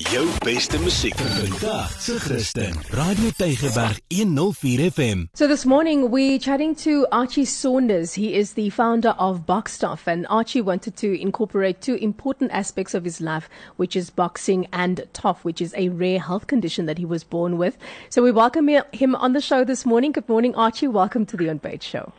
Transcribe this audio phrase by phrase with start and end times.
[0.00, 2.72] Jou beste musiek vandag se Christen.
[2.90, 5.28] Radio Tygerberg 104 FM.
[5.34, 8.14] So this morning we're chatting to Archie Saunders.
[8.14, 13.04] He is the founder of Boxstuff and Archie wanted to incorporate two important aspects of
[13.04, 17.04] his life, which is boxing and TOF, which is a rare health condition that he
[17.04, 17.76] was born with.
[18.08, 20.12] So we welcome him on the show this morning.
[20.12, 20.88] Good morning Archie.
[20.88, 22.14] Welcome to the Unpaid Show.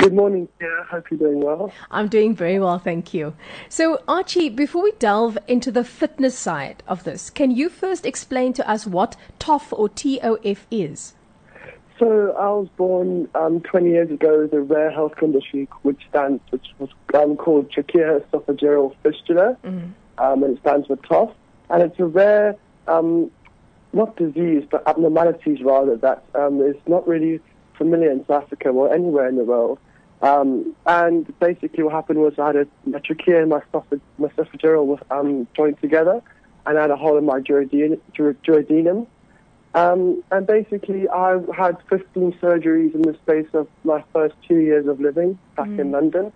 [0.00, 0.84] Good morning, Sarah.
[0.84, 1.70] Hope you're doing well.
[1.90, 3.34] I'm doing very well, thank you.
[3.68, 8.54] So, Archie, before we delve into the fitness side of this, can you first explain
[8.54, 11.12] to us what TOF or TOF is?
[11.98, 16.42] So, I was born um, 20 years ago with a rare health condition which stands,
[16.48, 19.90] which was um, called tracheoesophageal fistula, mm-hmm.
[20.16, 21.34] um, and it stands for TOF.
[21.68, 22.56] And it's a rare,
[22.88, 23.30] um,
[23.92, 27.38] not disease, but abnormalities rather, that um, is not really
[27.76, 29.78] familiar in South Africa or anywhere in the world.
[30.22, 33.60] Um, and basically, what happened was I had a, a trachea and my,
[34.18, 36.22] my esophageal was um, joined together,
[36.66, 39.06] and I had a hole in my duodenum.
[39.72, 44.86] Um, and basically, I had 15 surgeries in the space of my first two years
[44.86, 45.78] of living back mm.
[45.78, 46.32] in London.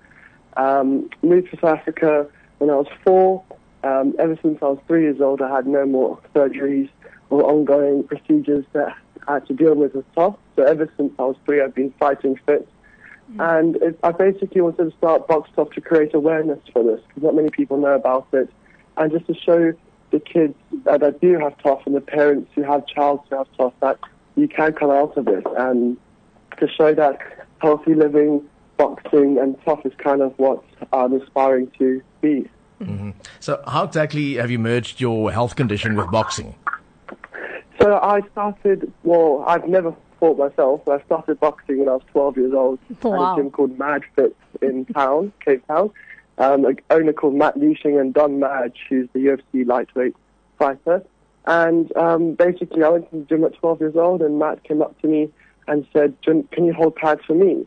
[0.56, 2.26] Um, moved to South Africa
[2.58, 3.42] when I was four.
[3.82, 6.88] Um, ever since I was three years old, I had no more surgeries
[7.28, 10.38] or ongoing procedures that I had to deal with with TOF.
[10.56, 12.66] So ever since I was three, I've been fighting fit
[13.32, 13.58] Mm.
[13.58, 17.34] And it, I basically wanted to start Boxstuff to create awareness for this because not
[17.34, 18.50] many people know about it.
[18.96, 19.72] And just to show
[20.10, 23.48] the kids that, that do have TOF and the parents who have child who have
[23.58, 23.98] TOF that
[24.36, 25.96] you can come out of it and
[26.58, 27.18] to show that
[27.60, 28.42] healthy living,
[28.76, 32.48] boxing and TOF is kind of what I'm aspiring to be.
[32.80, 33.10] Mm-hmm.
[33.40, 36.54] So how exactly have you merged your health condition with boxing?
[37.80, 40.88] So I started, well, I've never fought myself.
[40.88, 43.32] I started boxing when I was 12 years old wow.
[43.32, 45.90] at a gym called Mad Fit in town, Cape Town.
[46.38, 50.16] Um, an owner called Matt Leishing and Don Madge, who's the UFC lightweight
[50.58, 51.04] fighter.
[51.46, 54.82] And um, basically, I went to the gym at 12 years old, and Matt came
[54.82, 55.30] up to me
[55.68, 57.66] and said, "Can you hold pads for me?"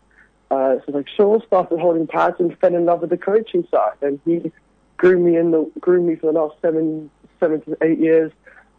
[0.50, 3.18] Uh, so I was like, "Sure." Started holding pads and fell in love with the
[3.18, 4.52] coaching side, and he
[4.98, 8.32] grew me in the grew me for the last seven seven to eight years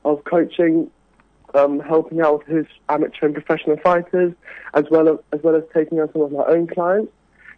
[0.05, 0.91] of coaching
[1.55, 4.33] um, helping out with his amateur and professional fighters,
[4.75, 7.13] as well as, as well as taking on some of my own clients.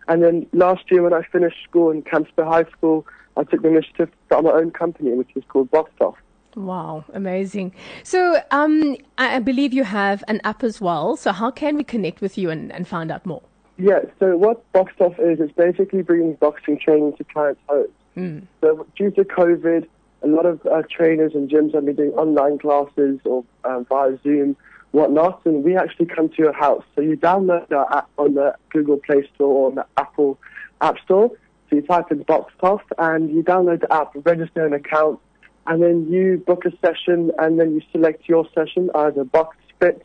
[0.08, 3.06] And then last year, when I finished school in Camps Bay High School,
[3.36, 6.14] I took the initiative to start my own company, which is called Boxstuff.
[6.56, 7.72] Wow, amazing.
[8.02, 11.16] So um, I believe you have an app as well.
[11.16, 13.42] So how can we connect with you and, and find out more?
[13.78, 17.88] Yeah, so what Boxstuff is, is basically bringing boxing training to clients' homes.
[18.16, 18.46] Mm.
[18.60, 19.86] So due to COVID,
[20.22, 24.18] a lot of uh, trainers and gyms have been doing online classes or uh, via
[24.22, 24.56] Zoom,
[24.92, 26.84] whatnot, and we actually come to your house.
[26.94, 30.38] So you download our app on the Google Play Store or on the Apple
[30.80, 31.30] App Store.
[31.68, 35.20] So you type in Boxstuff and you download the app, register an account,
[35.66, 40.04] and then you book a session, and then you select your session, either box fit,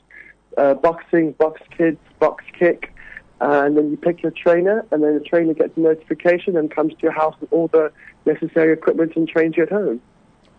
[0.58, 2.94] uh, boxing, box kids, box kick,
[3.42, 6.94] and then you pick your trainer, and then the trainer gets a notification and comes
[6.94, 7.92] to your house with all the
[8.26, 10.02] necessary equipment and trains you at home.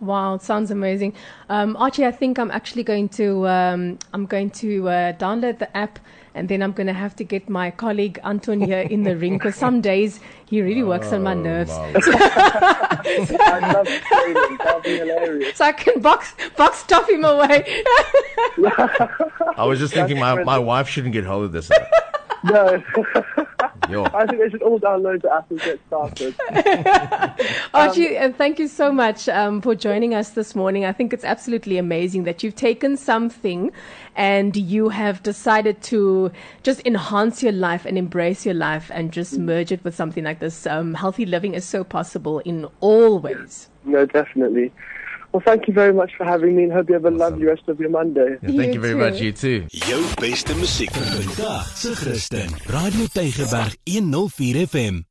[0.01, 1.15] Wow, sounds amazing,
[1.49, 2.05] um, Archie.
[2.05, 5.99] I think I'm actually going to um, I'm going to uh, download the app,
[6.35, 9.39] and then I'm going to have to get my colleague Anton here in the ring
[9.39, 11.71] because some days he really works oh, on my oh, nerves.
[11.71, 11.93] Wow.
[12.05, 14.59] I love training.
[14.59, 15.57] That'll be hilarious.
[15.57, 17.83] So I can box box stuff him away.
[19.57, 21.71] I was just thinking my, my wife shouldn't get hold of this.
[22.47, 22.83] No.
[24.15, 26.35] I think they should all download the app and get started.
[27.75, 30.85] Archie, um, thank you so much um, for joining us this morning.
[30.85, 33.71] I think it's absolutely amazing that you've taken something
[34.17, 39.39] and you have decided to just enhance your life and embrace your life and just
[39.39, 40.67] merge it with something like this.
[40.67, 43.69] Um, healthy living is so possible in all ways.
[43.85, 44.73] No, definitely.
[45.37, 47.19] Well, thank you very much for having me and hope you have a awesome.
[47.19, 48.39] lovely rest of your Monday.
[48.41, 49.67] Yeah, thank you, you very much, you too.
[49.69, 52.57] Jou beste musiek vir vandag se Christen.
[52.73, 55.05] Radio Tygerberg 104 FM.